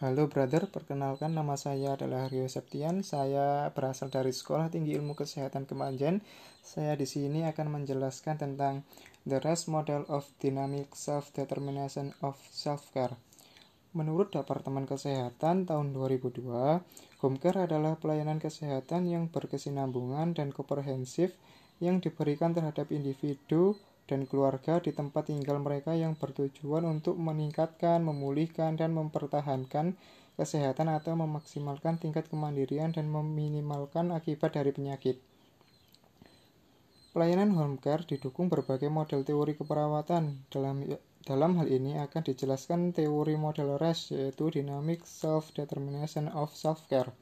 [0.00, 3.04] Halo brother, perkenalkan nama saya adalah Rio Septian.
[3.04, 6.24] Saya berasal dari Sekolah Tinggi Ilmu Kesehatan Kemanjen.
[6.64, 8.80] Saya di sini akan menjelaskan tentang
[9.28, 13.12] the REST model of dynamic self-determination of self-care.
[13.92, 16.48] Menurut Departemen Kesehatan tahun 2002,
[17.20, 21.36] home care adalah pelayanan kesehatan yang berkesinambungan dan komprehensif
[21.76, 23.76] yang diberikan terhadap individu
[24.10, 29.94] dan keluarga di tempat tinggal mereka yang bertujuan untuk meningkatkan, memulihkan, dan mempertahankan
[30.34, 35.22] kesehatan atau memaksimalkan tingkat kemandirian dan meminimalkan akibat dari penyakit.
[37.14, 40.46] Pelayanan home care didukung berbagai model teori keperawatan.
[40.50, 40.86] Dalam
[41.20, 47.12] dalam hal ini akan dijelaskan teori model REST yaitu Dynamic Self-Determination of Self-Care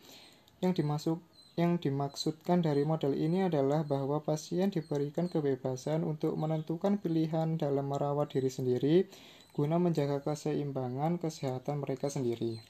[0.63, 1.19] yang dimasuk
[1.59, 8.31] yang dimaksudkan dari model ini adalah bahwa pasien diberikan kebebasan untuk menentukan pilihan dalam merawat
[8.31, 9.11] diri sendiri
[9.59, 12.63] guna menjaga keseimbangan kesehatan mereka sendiri.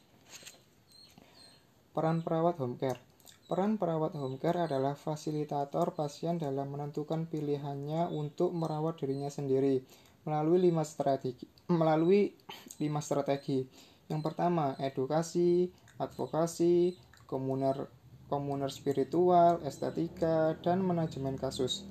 [1.93, 3.05] Peran perawat home care
[3.49, 9.85] Peran perawat home care adalah fasilitator pasien dalam menentukan pilihannya untuk merawat dirinya sendiri
[10.29, 11.49] melalui lima strategi.
[11.73, 12.33] Melalui
[12.77, 13.65] lima strategi.
[14.09, 17.89] Yang pertama, edukasi, advokasi, komuner
[18.29, 21.89] komuner spiritual, estetika, dan manajemen kasus.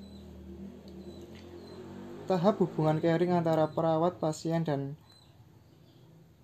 [2.29, 4.95] Tahap hubungan caring antara perawat, pasien, dan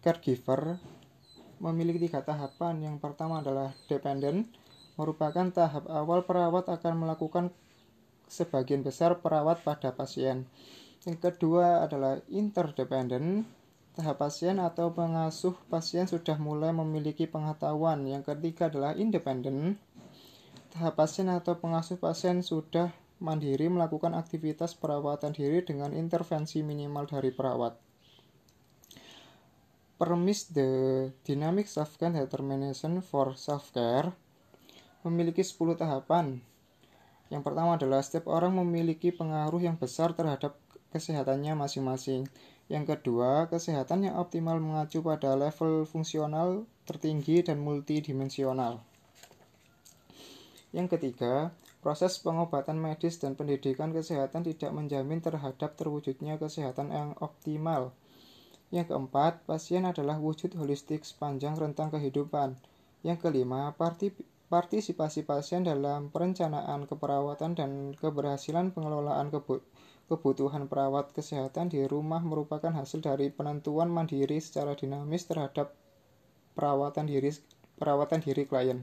[0.03, 0.81] caregiver
[1.63, 2.83] memiliki tiga tahapan.
[2.83, 4.51] Yang pertama adalah dependent,
[4.99, 7.53] merupakan tahap awal perawat akan melakukan
[8.27, 10.49] sebagian besar perawat pada pasien.
[11.03, 13.43] Yang kedua adalah interdependent,
[13.93, 18.01] tahap pasien atau pengasuh pasien sudah mulai memiliki pengetahuan.
[18.09, 19.77] Yang ketiga adalah independen.
[20.73, 22.89] Tahap pasien atau pengasuh pasien sudah
[23.21, 27.77] mandiri melakukan aktivitas perawatan diri dengan intervensi minimal dari perawat.
[30.01, 30.69] Permis the
[31.21, 34.09] Dynamic Self-Care Determination for Self-Care
[35.05, 36.41] memiliki 10 tahapan.
[37.29, 40.57] Yang pertama adalah setiap orang memiliki pengaruh yang besar terhadap
[40.91, 42.27] kesehatannya masing-masing.
[42.71, 48.79] Yang kedua, kesehatan yang optimal mengacu pada level fungsional tertinggi dan multidimensional.
[50.73, 51.53] Yang ketiga,
[51.83, 57.93] proses pengobatan medis dan pendidikan kesehatan tidak menjamin terhadap terwujudnya kesehatan yang optimal.
[58.73, 62.57] Yang keempat, pasien adalah wujud holistik sepanjang rentang kehidupan.
[63.05, 63.75] Yang kelima,
[64.49, 69.29] partisipasi pasien dalam perencanaan keperawatan dan keberhasilan pengelolaan
[70.11, 75.71] kebutuhan perawat kesehatan di rumah merupakan hasil dari penentuan mandiri secara dinamis terhadap
[76.53, 77.31] perawatan diri
[77.79, 78.79] perawatan diri klien.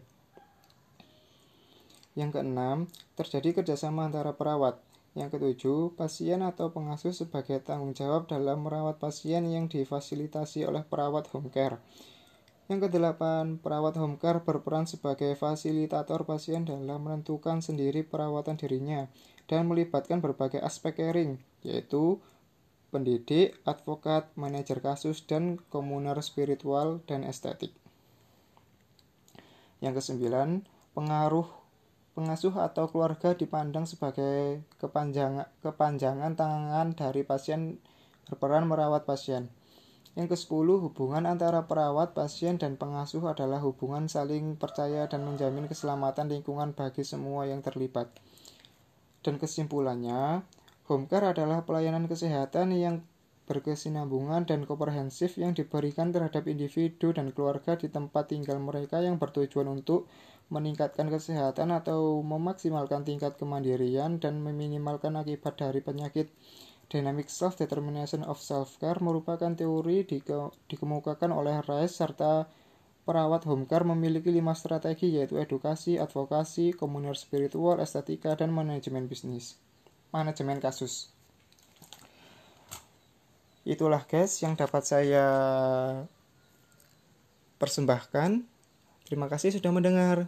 [2.19, 4.83] Yang keenam, terjadi kerjasama antara perawat.
[5.15, 11.31] Yang ketujuh, pasien atau pengasuh sebagai tanggung jawab dalam merawat pasien yang difasilitasi oleh perawat
[11.31, 11.79] home care.
[12.71, 19.11] Yang kedelapan, perawat home care berperan sebagai fasilitator pasien dalam menentukan sendiri perawatan dirinya
[19.51, 22.23] dan melibatkan berbagai aspek caring, yaitu
[22.95, 27.75] pendidik, advokat, manajer kasus, dan komuner spiritual dan estetik.
[29.83, 30.63] Yang kesembilan,
[30.95, 31.51] pengaruh
[32.15, 37.83] pengasuh atau keluarga dipandang sebagai kepanjangan, kepanjangan tangan dari pasien
[38.31, 39.51] berperan merawat pasien.
[40.19, 46.27] Yang ke-10, hubungan antara perawat, pasien, dan pengasuh adalah hubungan saling percaya dan menjamin keselamatan
[46.27, 48.11] lingkungan bagi semua yang terlibat.
[49.23, 50.43] Dan kesimpulannya,
[50.91, 53.07] home care adalah pelayanan kesehatan yang
[53.51, 59.67] berkesinambungan dan komprehensif yang diberikan terhadap individu dan keluarga di tempat tinggal mereka yang bertujuan
[59.67, 60.07] untuk
[60.55, 66.31] meningkatkan kesehatan atau memaksimalkan tingkat kemandirian dan meminimalkan akibat dari penyakit.
[66.91, 72.51] Dynamic Self-Determination of Self-Care merupakan teori dike dikemukakan oleh Rice serta
[73.07, 79.55] perawat home care memiliki lima strategi yaitu edukasi, advokasi, komunal spiritual, estetika, dan manajemen bisnis.
[80.11, 81.15] Manajemen kasus.
[83.63, 85.27] Itulah guys yang dapat saya
[87.63, 88.43] persembahkan.
[89.07, 90.27] Terima kasih sudah mendengar.